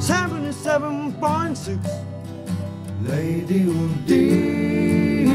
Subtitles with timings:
[0.00, 1.78] 77.6
[3.04, 3.72] Radio
[4.06, 5.26] D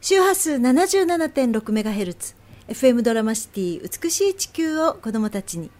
[0.00, 2.36] 周波数 77.6MHz
[2.68, 5.72] FM ドラマシティ美しい地球を子どもたちに。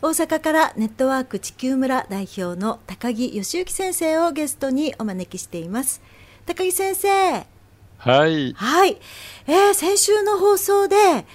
[0.00, 6.00] 大阪からネットワーク地球村代表の高木義之先生をゲストにお招きしています。
[6.46, 7.44] 高木先生。
[7.98, 8.52] はい。
[8.52, 8.98] はい、
[9.48, 11.26] えー、先週の放送で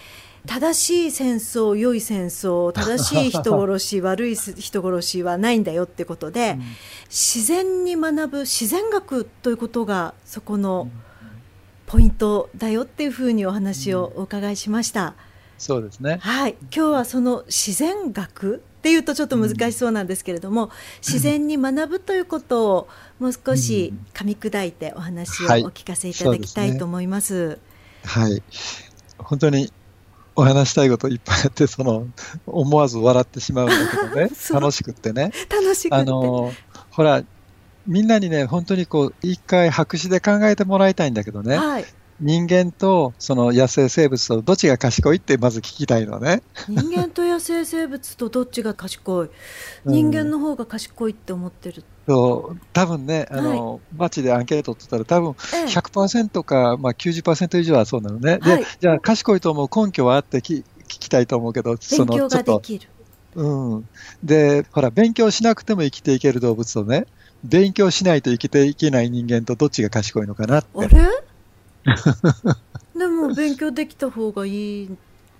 [0.45, 6.63] 正しい戦争良い戦争 正しい人殺し悪い人殺しはないんだよってことで、うん、
[7.09, 10.89] 自然に学ぶ自然学ということがそこの
[11.87, 15.15] ポイントだよっていうふうにお話をお伺いしました。
[15.57, 16.17] そうですね。
[16.21, 27.59] はい、今日はその自然学っていうとちょっと難しそうなんですけれども、うん、自然に学ぶということをもう少し噛み砕いてお話をお聞かせいただきたいと思います。
[28.03, 28.31] はい、ね。
[28.31, 28.43] はい、
[29.19, 29.71] 本当に
[30.35, 32.07] お話したいこといっぱいあってその
[32.45, 34.29] 思わず笑ってしまうんだけどね。
[34.51, 35.31] 楽しくってね。
[35.49, 36.51] 楽しくあの
[36.89, 37.23] ほら
[37.85, 41.85] みんなにね本当にこう一回白紙で考えてもらいたいんだけどね、はい、
[42.23, 46.41] 人間とその野生生物とどっちが賢いってまず聞きたいのね。
[46.69, 49.29] 人間と野生生物とどっちが賢い？
[49.85, 58.39] 人間の方が賢いって思ってる、そう多分ね、あの、はい、街でアンケート取ったら、多分100%か、まあ90%以上はそうなのね。
[58.41, 62.61] はい、で、じゃあ、賢いと思う根拠はあって聞きたいと思うけど、そのちょっと。
[63.35, 63.89] うん。
[64.23, 67.07] で、ほら、勉強しなくても生きていける動物とね、
[67.43, 70.69] 勉強しないと生きていけない人間とどっちが賢いのかなって。
[70.75, 71.22] あれ？
[72.97, 74.89] でも勉強できた方がいい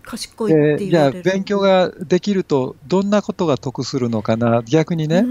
[0.03, 4.61] 賢いってじゃあ勉強ができるとどんなことが得するのかな？
[4.63, 5.23] 逆にね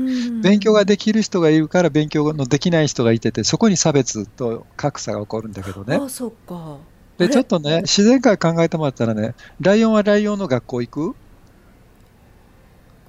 [0.42, 5.96] 勉強ができる人がいるから勉強のできない人がいててそこに差別と格差が起こるんだけどね。
[5.96, 6.78] あそっか。
[7.18, 11.14] でちょっとね自然界考えてもらったらねライオンはライオンの学校行く？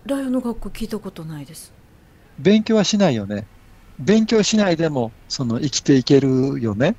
[0.06, 1.72] ライオンの学校聞いたことないです。
[2.40, 3.48] 勉強はしないよね。
[4.00, 6.96] 勉強しないでもその生きていけるよね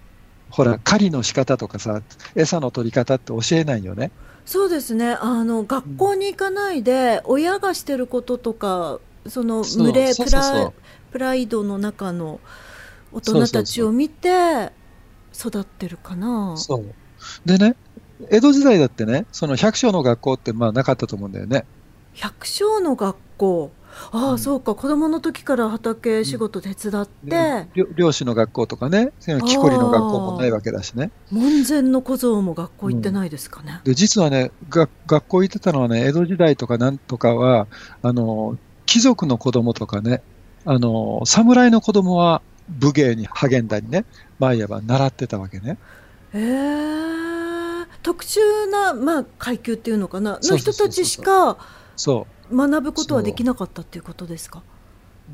[0.54, 2.00] ほら狩りの仕方とかさ
[2.36, 4.12] 餌の取り方って教えないよね。
[4.46, 5.10] そうですね。
[5.20, 10.72] あの学校に行かないで、親がしてることとかその群れプラ
[11.10, 12.38] プライドの中の
[13.12, 14.70] 大人たちを見て
[15.36, 16.56] 育ってるかな。
[16.56, 16.94] そう。
[17.44, 17.74] でね
[18.30, 21.64] 江戸時代だってねその百姓の学校ってまあなかったと思うんだよね。
[22.12, 23.72] 百姓の学校
[24.12, 24.74] ああ、うん、そうか。
[24.74, 29.12] 子供の時から畑仕事手伝って、うん、漁師の学校とかね。
[29.20, 31.10] 木こりの学校もないわけだしね。
[31.30, 37.66] 門前の小僧も学校行ってないですかね、うん、で実はねが学校行ってたのはね江戸時代とかなんとかは
[38.02, 40.22] あの貴族の子供とかね
[40.64, 44.04] あの侍の子供は武芸に励んだりね
[44.38, 45.78] 毎夜習ってたわけね。
[46.32, 48.40] へえー、特殊
[48.70, 50.38] な、まあ、階級っていうのかな。
[50.42, 51.56] の人たちしか
[51.96, 54.62] そう学ぶことはできなかったっていうことですか？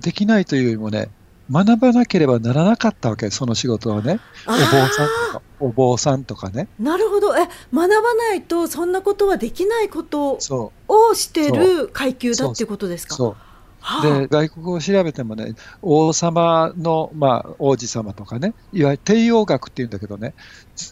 [0.01, 1.11] できないというよりもね、
[1.51, 4.21] 学ばなければならなかったわけ、その仕事はね。
[4.47, 4.57] お坊
[4.89, 6.69] さんとか、お坊さんとかね。
[6.79, 7.37] なるほど。
[7.37, 10.39] え、学ばないとそんなことはできないこと
[10.89, 13.17] をしてる階級だっていうことですか？
[13.17, 13.37] そう
[14.03, 20.35] で外国を調べてもね、王様の、まあ、王子様とかね、いわゆる帝王学っていうんだけどね、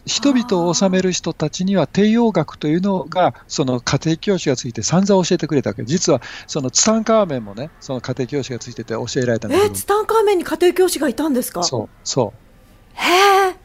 [0.05, 9.71] 人々を治める人たちには帝王学というのが、その家庭教師がついて散々教えてくれたわけ実はそのツタンカーメンもね、その家庭教師がついてて教えられたんだけど。
[9.71, 11.63] えツタンカーメンに家庭教師がいたんですか？
[11.63, 12.39] そう、そう。
[12.95, 13.55] へえ。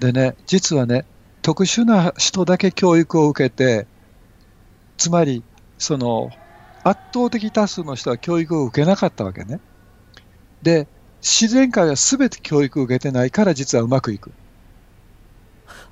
[0.00, 1.04] でね、実はね、
[1.42, 3.86] 特殊な人だけ教育を受けて、
[4.96, 5.44] つまり、
[5.78, 6.30] その
[6.88, 9.60] 圧倒的多数の人は教育を受けなかったわけね。
[10.62, 10.86] で、
[11.20, 14.32] 自然界は全て教育を受けてないから実はうまくいく。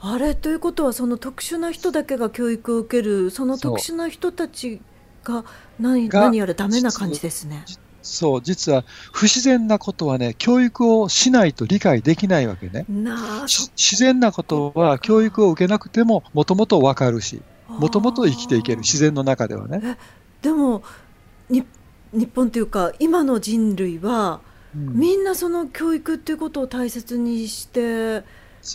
[0.01, 0.35] あれ？
[0.35, 4.81] ということはその特殊な人だけが教育を受けるその特殊な人たち
[5.25, 5.45] が
[5.81, 7.65] 何何やらダメな感じですね。
[8.03, 12.87] そう実は不自然なことはね教育をしないと理解できないわけね。
[12.89, 19.99] 自然なことは教育を受けなくてももともと分かるしもともと生きていける自然の中ではね。
[20.47, 20.85] でも
[21.49, 21.67] 日
[22.33, 24.41] 本というか今の人類は、
[24.77, 28.23] うん、みんなその教育っていうことを大切にして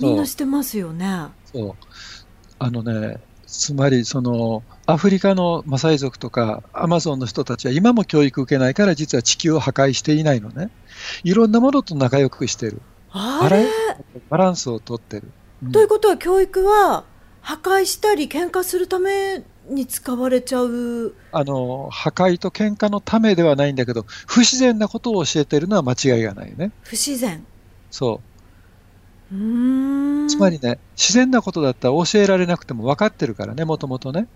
[0.01, 1.27] みんなしてますよね。
[1.45, 1.75] そう。
[2.59, 10.71] あのねつまりそのアフリカのマサイ族とかアマゾンの人たちは今も教育受けないから実は地球を破壊していないのね。
[11.23, 12.81] いろんなものと仲良くしてる。
[13.11, 13.65] あれ？
[14.29, 15.31] バランスをとってる、
[15.63, 17.05] うん、ということは教育は
[17.39, 21.13] 破壊したり喧嘩するために使われちゃう。
[21.31, 26.71] あの破壊と喧嘩のためではないんだけど不自然なことを教えてるのは間違いがないよね。
[26.83, 27.45] 不自然。
[27.89, 28.21] そ
[29.31, 30.27] う。
[30.29, 34.27] つまりね自然なことだったら教えられなくても分かってるからねもともとね。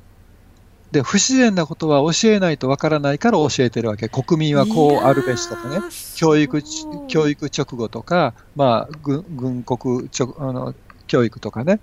[0.92, 4.08] で、不自然なことは教えないとわからないから教えてるわけ。
[4.08, 5.80] 国民はこうあるべしとかね。
[6.16, 6.64] 教育、
[7.10, 10.74] 教育直後とか、まあ、軍軍国直あの
[11.08, 11.82] 教育とかね。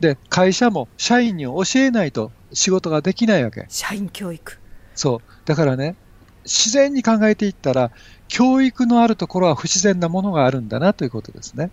[0.00, 3.66] で、会社も社員に教えないと仕事ができないわけ。
[3.68, 4.58] 社員教育。
[4.94, 5.20] そう。
[5.44, 5.94] だからね、
[6.44, 7.90] 自然に考えていったら、
[8.28, 11.70] 教育のあるところは不自然なものがあるんだなということですね。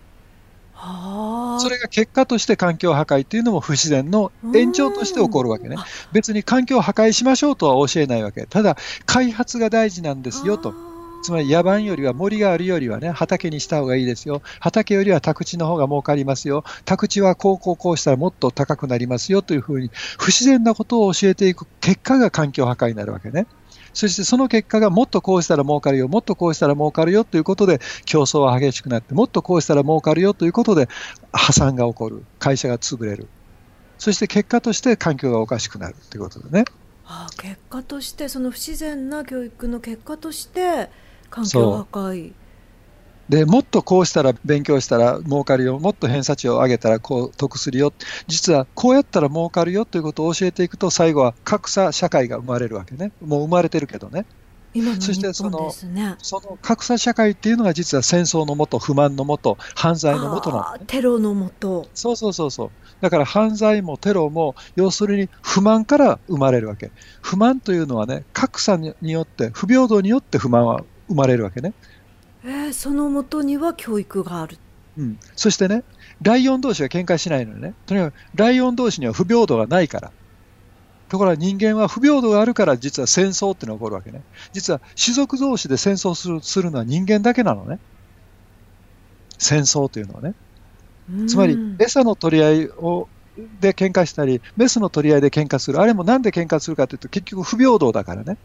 [1.60, 5.78] それが結果として環境破壊というのも不自然の延長として起こるわけね。
[6.12, 8.46] 別に環境を破壊しましょうとは教えないわけ。
[8.46, 10.87] ただ、開発が大事なんですよと。
[11.24, 14.42] つまり野蛮よりは森があるよりはね、畑にした方がいいですよ。
[14.60, 16.64] 畑よりは宅地の方が儲かりますよ。
[16.86, 23.46] 宅地はこうこうこうしたらもっと高くなりますよというふうに、不自然なことを教えていく結果が環境破壊になるわけね。
[23.94, 30.88] そしてその結果がもっとこうしたら儲かるよ、もっとこうしたら儲かるよということで競争は激しくなって、もっとこうしたら儲かるよということで
[31.34, 33.28] 破産が起こる、会社が潰れる。
[33.98, 36.66] そして結果として環境がおかしくなるということでね。
[37.08, 40.90] ああ結果として、その不自然な教育の結果として、
[41.30, 42.34] 環境破壊。
[43.30, 47.92] でもっとこうしたら勉強したら儲かるよ、もっと偏差値を上げたらこう得するよ、
[48.28, 54.26] 実はこうやったら儲かるよということを教えていくと、最後は格差社会が生まれるわけね、もう生まれてるけどね。
[55.00, 55.72] そしてその
[56.20, 61.88] その格差社会っていうのが実は戦争のもと、不満のもと、犯罪のもとなの、ね、テロのもと。
[61.96, 62.70] そうそうそうそう。
[63.02, 66.92] だから犯罪もテロも、要するに不満から生まれるわけ。
[67.22, 71.74] 不満というのはね、格差によって、不平等によって不満は生まれるわけね。
[72.44, 74.58] えー、そのもとには教育がある。
[74.98, 75.84] うん、そしてね、
[76.22, 80.12] ライオン同士が喧嘩しないのね、とにかくライオン同士には不平等がないから。
[81.10, 84.22] ところが人間は不平等があるから実は戦争ってのが起こるわけね。
[84.52, 87.80] 実は種族同士で戦争するするのは人間だけなのね。
[89.38, 90.34] 戦争というのはね。
[91.28, 93.08] つまり餌の取り合いを
[93.62, 95.80] で喧嘩したり、メスの取り合いで喧嘩する。
[95.80, 98.38] あれもなんで喧嘩するかというと結局不平等だからね。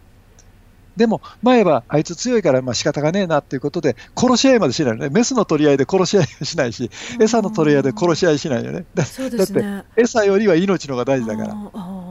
[0.96, 5.08] でも、前はあいつ強いからまあ仕方がねえなっていうことで、殺し合いまでしないよね。
[5.08, 6.90] メスの取り合いで殺し合いはしないし、
[7.20, 8.84] 餌の取り合いで殺し合いしないよね。
[8.94, 11.56] だ,、ね、だって、餌よりは命のが大事だから。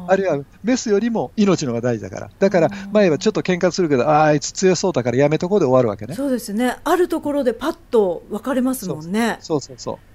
[0.07, 2.29] あるいは、メスよりも命のが大事だから。
[2.39, 6.15] だから、前はちょっと喧嘩するけど、ああ、あいつ強そうだからやめとこうで終わるわけね。
[6.15, 6.77] そうですね。
[6.83, 9.37] あるところでパッと分かれますもんね。
[9.41, 10.10] そうそうそう。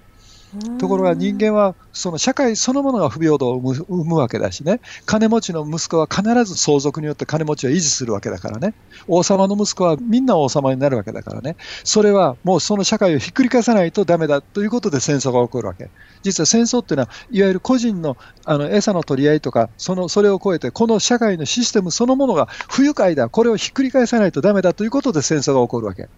[0.79, 8.75] ところが人間はその社会そのものが不平等を生むわけだしね、金持ちの息子は必ず相続によって金持ちを維持するわけだからね、
[9.09, 15.91] 王様の息子はみんな王様になるわけだからね、それはもうその社会をひっくり返さないとだめだということで戦争が起こるわけ。
[16.23, 26.09] 実は戦争っていうのは、いわゆる個人のあの餌の取り合いとか、そのそれを超えて、この社会のシステムそのものが不愉快だ、これをひっくり返さないとだめだということで戦争が起こるわけ。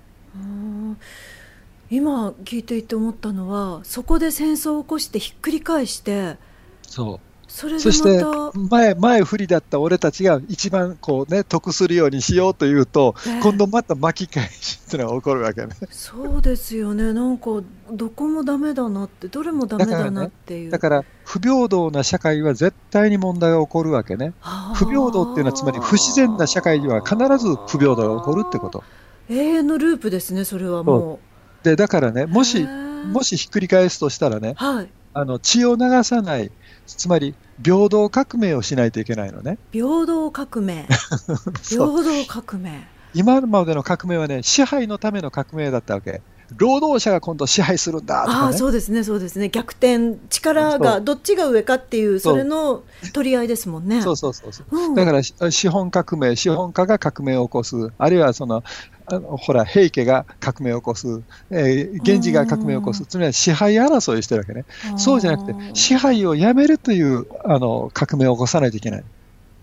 [1.91, 6.37] 今聞いていて思ったのはそこで戦争を起こしてひっくり返して
[6.83, 8.23] そうそれそして
[8.71, 15.69] 前前不利だった俺たちが一番こう、ね、得するようにしようというと、えー、今度また巻き返しっていうのが起こるわけね。
[15.91, 24.35] そうですよね、なんかどこもだめだなって、どれもだめだなっていうだから、ね、だから不平等な社会は絶対に問題が起こるわけね。
[24.75, 28.85] 不平等っていうのは、つまり不自然な社会には必ず不平等が起こるってこと。
[29.31, 31.28] 永遠のループですね、それはもう。
[31.63, 32.67] でだからね、もし、
[33.13, 36.51] もしひっくり返すとしたらね、はい、あの血を流さない、
[36.87, 39.59] つまり平等革命をしないといけないのね。
[39.73, 40.87] 平等革命。
[41.63, 42.87] 平等革命。
[43.15, 46.21] 今までの革命はね、支配のための革命だったわけ。
[46.57, 54.01] 労働者が今度支配するんだとか、ね、あそうですね、そうですね、逆転、力がどっちが上かっていう、それの取り合いですもんね。
[54.01, 58.65] そうそうそうそう、うん、だから資本革命、資本家が革命を起こす、あるいはその
[59.11, 64.65] あのほら、平家が革命を起こす、えー、源氏が革命を起こす、つまり支配争いをしてるわけね。
[64.97, 69.05] そうじゃなくて、支配をやめるというあの革命を起こさないといけない。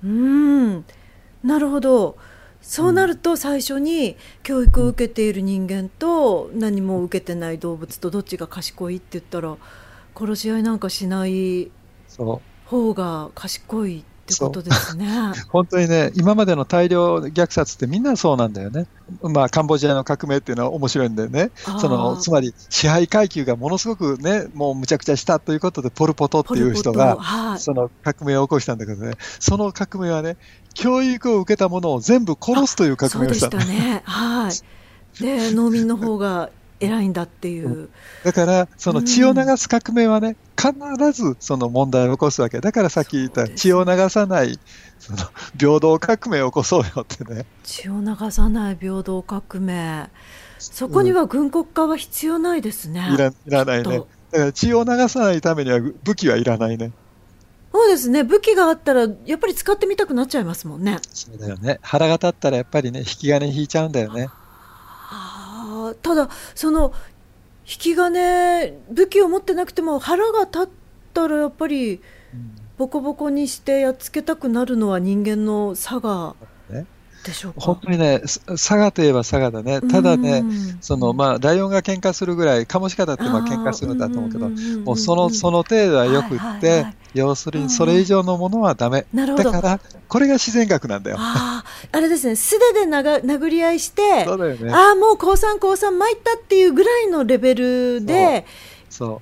[0.04, 0.86] うん
[1.44, 2.18] なるほど。
[2.62, 9.56] そうなると最初に教育を受けている人間と何も受けてない動物とどっちが賢いって言ったら
[10.16, 11.70] 殺し合いなんかしない
[12.66, 15.08] 方が賢いってことですね。
[15.50, 18.88] 本当にね、今までの大量虐殺ってみんなそうなんだよね。
[19.22, 21.52] まあ、カンボジアの革命っていうのは面白いんだよね。
[21.80, 30.38] その、つまり支配階級がものすごくね、もうむちゃくちゃしたということで、ポル・ポトっていう人が、その革命を起こしたんだけどね、その革命はね、
[30.74, 34.02] 教育を受けたものを全部殺すという革命をしたそうでしたね。
[34.06, 35.22] はい。
[35.22, 37.90] で、農民の方が偉いんだっていう。
[38.24, 40.36] だから、その血を流す革命はね、
[40.74, 42.60] 必ずその問題を起こすわけ。
[42.60, 44.60] だからさっき言った血を流さない、
[45.00, 45.20] その
[45.60, 47.46] 平等革命を起こそうよってね。
[47.64, 50.10] 血を流さない平等革命。
[50.60, 53.08] そこには軍国化は必要ないですね。
[53.14, 54.00] いらいらないね。
[54.32, 56.92] だから血を流さないためには武器はいらないね。
[57.76, 64.30] そうですね武器があったらやっぱり使ってみたくなっちゃいますもんねそうだよね腹が立ったらやっぱりね引き金引いちゃうんだよね
[66.02, 66.94] ただその
[67.68, 70.68] 引き金武器を持ってなくても腹が立っ
[71.14, 72.00] たらやっぱり
[72.78, 76.36] ボコボコにしてやっつけたくなるのは人間の差が
[77.26, 77.62] でしょうか？
[77.62, 79.82] 本当にねさ佐賀といえば佐賀だね。
[79.82, 80.78] ただねうん。
[80.82, 86.96] そのまあライオンが喧嘩するぐらいカモシカだってまあ喧嘩するんだと思うけどもうそのその程度はよくって、はいはいはい。
[87.16, 89.52] 要するにそれ以上のものはダメ、なるほど。
[89.52, 89.80] だから
[90.10, 91.18] これが自然学なんだよ。
[91.18, 94.74] あああれですね素手でなが殴り合いしてそうだよね。
[94.74, 98.46] ああもう降参降参参ったっていうぐらいのレベルで
[98.90, 99.22] そ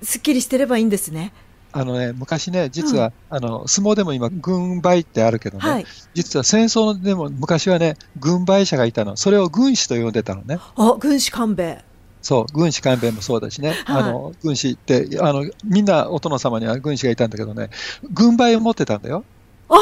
[0.00, 0.06] う。
[0.06, 1.32] すっきりしてればいいんですね。
[1.72, 5.86] あのね、昔ね、実は、あの相撲でも今、軍配ってあるけどね、はい。
[6.14, 11.62] 実は戦争でも昔はね、軍配者がいたの、それを軍師と呼んでたのね、あ軍師官兵。
[11.62, 11.84] 衛。
[12.20, 14.02] そう、軍師官兵衛もそうだしね、はい。
[14.02, 17.70] あの軍師ってあの、みんなお殿様には軍師がいたんだけどね、
[18.12, 19.24] 軍配を持ってたんだよ、
[19.68, 19.74] あ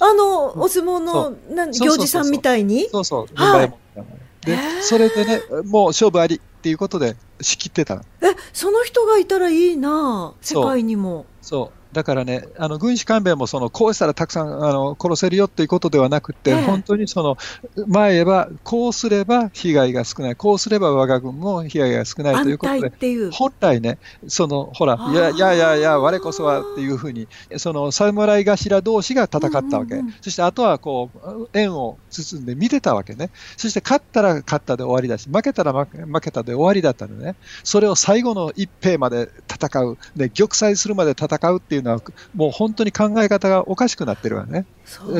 [0.00, 1.54] あのお相撲のそう。
[1.54, 2.88] なん行司さんみたいに？
[2.90, 4.06] そうそう、軍配を持ってたの。
[4.06, 8.02] ね、でそれでね、もう勝負ありっていうことで仕切ってたの。
[8.22, 11.26] えその人がいたらいいな世界にも。
[11.44, 16.62] そうだからね、あの軍師官兵衛もそのこうしたらたくさんあの殺せるよっていうことではなくて、ええ。
[16.64, 17.38] 本当にその
[17.86, 23.30] 前へばこうすれば被害が少ない、こうすれば我が軍も被害が少ないという安ことで、泰っていう。
[23.30, 30.14] 本来ね、そのほら、いやいやいやいや、我こそはっていうふうに、その侍頭同士が戦ったわけ、うんうんうん。
[30.20, 42.02] そしてあとはこう円を包んで見てたわけね、そして勝ったら勝ったで終わりだし、負けたら負け負けたで終わりだったのね、それを最後の一兵まで戦う、で玉砕するまで戦うっていうのは、
[42.34, 44.66] もう本当に考え方がおかしくなってるわね、ね。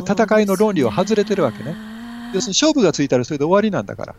[0.00, 1.76] 戦いの論理を外れてるわけね。
[2.35, 4.14] 要するに勝負がついたらそれで終わりなんだから。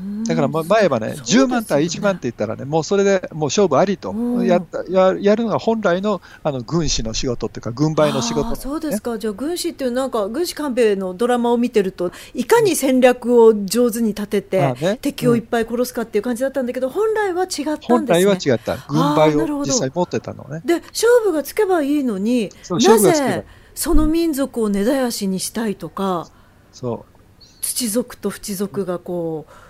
[0.00, 4.46] うんだからま前はね、そうですよ10万対1万って言ったらね、もうそれでもう勝負ありとうん。
[4.46, 8.56] やややるのが本来のあの軍師の仕事っていうか、軍配の仕事ね。
[8.56, 9.18] そうですか。
[9.18, 17.78] じゃあ軍師っていうなんか軍師官兵衛のドラマを見てるといかに戦略を上手に立てて、敵をいっぱい殺すかっていう感じだったんだけど、本来は違ったんですね。
[17.88, 20.62] 本来は違った、軍配を実際持ってたのね。
[20.64, 26.28] で勝負がつけばいいのになぜその民族を根絶やしにしたいとか
[26.72, 27.16] そう。
[27.62, 29.65] 土族と淵族がこうん、う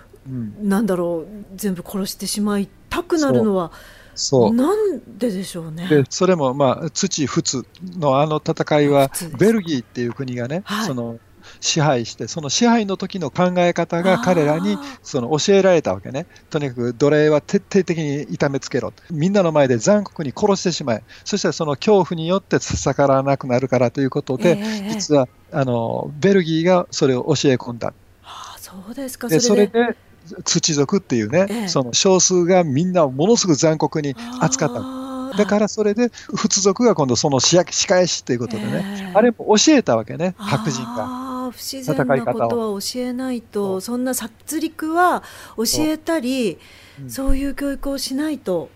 [0.61, 3.71] なんだろう全部殺してしまいたくなるのは
[4.17, 4.53] そう。
[4.53, 5.87] なんででしょうね。
[5.87, 7.63] でそれも、まあ、土、仏
[7.97, 10.87] のあの戦いはベルギーっていう国がね、はい。
[10.87, 11.19] その
[11.61, 27.93] 支配して、その支配の時の考え方が彼らにその教えられたわけね、とにかく奴隷は徹底的に痛めつけろ、みんなの前で残酷に殺してしまえ、そしてその恐怖によって逆らわなくなるからということで、ええ実はあのベルギーがそれを教え込んだ。
[28.23, 29.29] ああそうですか。
[29.29, 29.95] それで
[30.43, 31.67] 土族っていうね、ええ。
[31.67, 35.37] その少数がみんなをものすごく残酷に扱った。
[35.37, 39.11] だからそれで、仏族が今度その仕仕返しということでね、ええ。
[39.13, 41.51] あれも教えたわけね、白人が。
[41.51, 45.23] 不自然なことは教えないとそんな殺戮は
[45.55, 46.57] 教えたり
[47.01, 47.05] う。
[47.05, 47.09] ん。
[47.09, 48.69] そういう教育をしないと。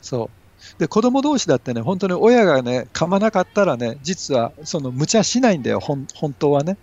[0.00, 0.38] そう。
[0.78, 6.76] で、子供同士だってね、本当に親がね、噛まなかったらね、実はその無茶しないんだよ、ほん本当はね。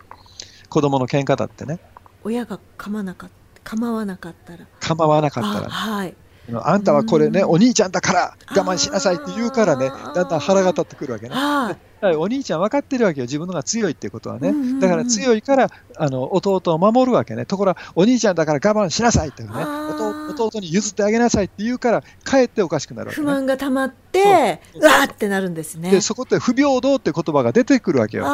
[0.70, 1.79] 子供の喧嘩だってね、
[2.24, 4.65] 親が構わなかった構わなかったら。
[4.79, 6.15] 構わなかったあら、はい。
[6.63, 7.50] あんたはこれね、うん。
[7.50, 11.36] お兄ちゃんだから我慢しなさいって言うからねだんだん腹が立ってくるわけね。
[12.17, 14.53] お兄ちゃん分かってるわけよ、自分のが強いってことはね。
[14.79, 17.46] だから強いからあの弟を守るわけね。
[17.46, 19.64] ところが、お兄ちゃんだから我慢しなさいっていうね
[20.30, 23.28] 弟、弟に譲ってあげなさいって言うから、かえっておかしくなるわけ不ね。
[23.32, 28.25] 満がたまってそううわーってなるんですねで、そこって不平等って言葉が出てくるわけよ。
[28.28, 28.30] あ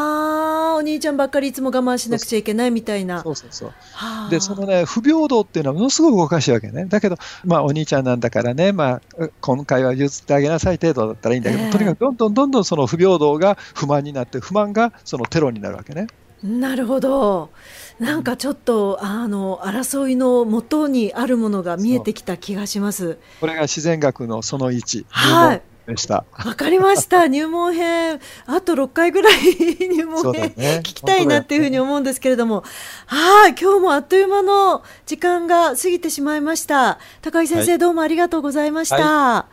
[0.73, 3.73] あお兄ちゃんばっかりいつも我慢しなくちゃいけないみたいなそうそうそう。
[3.93, 6.85] はあで、そのね、不平等っていうのはものすごくおかしいわけね。
[6.85, 16.07] だけど、まあ、お兄ちゃんなんだからね、まあ、今回は譲ってあげなさい程度だったらいいんだけど、ええとにかくどんどんどんどんその不平等が不満になって、不満がそのテロになるわけね。
[16.43, 17.51] なるほど。
[17.99, 23.19] なんかちょっとあの争いの元にあるものが見えてきた気がします。
[23.39, 25.61] これが自然学のその1、はい。
[25.87, 26.25] でした。
[26.31, 27.27] わかりました。
[27.29, 28.19] 入門編。
[28.47, 29.33] あと6回ぐらい
[29.87, 30.79] 入門編、ね。
[30.79, 32.63] 聞きたいなっていうふうに思うんですけれども。
[33.05, 33.55] はい。
[33.59, 36.97] 今日もあっという間の時間が過ぎてしまいました。
[37.21, 37.77] 高木先生、はい。
[37.77, 39.47] どうもありがとうございました、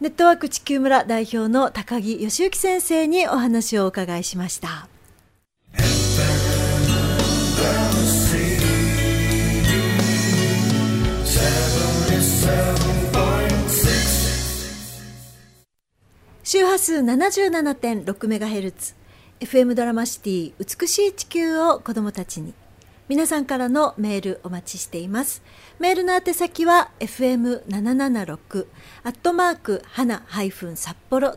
[0.00, 4.88] ネットワーク地球村代表の高木義之先生にお話をお伺いしました
[16.44, 18.94] 周波数 77.6MHz
[19.40, 22.54] FM ドラマシティ美しい地球を子どもたちに。
[23.08, 25.42] 皆さんからのメールお待ちしています。
[25.78, 28.66] メールの宛先は FM776
[29.02, 31.36] アットマーク花札幌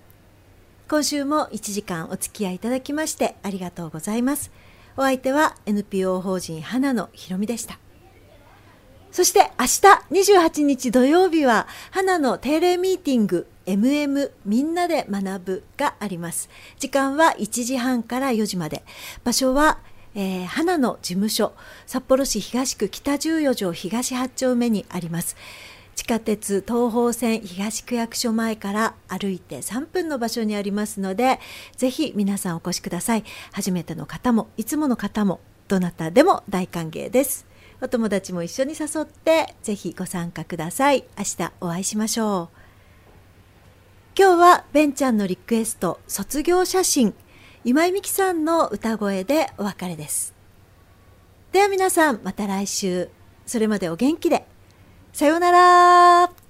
[0.88, 4.51] 今週も1時間お付き合いいただきましてありがとうございます。
[4.98, 7.79] お相手は NPO 法人花のひろみでした。
[9.12, 9.81] そして明日
[10.34, 16.50] 28日土曜日は花の定例ミーティング MM みんなで学ぶがあります。
[16.80, 18.84] 時間は1時半から4時まで。
[19.24, 19.80] 場所は、
[20.16, 21.54] えー、花の事務所、
[21.86, 25.36] 札幌市東区北14条東8丁目にあります。
[25.96, 31.40] 地下鉄東方線東区役所前から歩いて3分の場所にありますので、
[31.78, 33.24] ぜひ皆さんお越しください。
[33.52, 37.46] 初めての方も、いつもの方も、どなたでも大歓迎です。
[37.82, 41.04] お友達も一緒に誘って、ぜひご参加ください。
[41.18, 42.59] 明日お会いしましょう。
[44.20, 47.14] 今日はベンちゃんのリクエスト、卒業写真、
[47.64, 50.34] 今井美樹さんの歌声でお別れです。
[51.54, 53.08] では皆さん、また来週。
[53.46, 54.46] それまでお元気で。
[55.14, 56.49] さようなら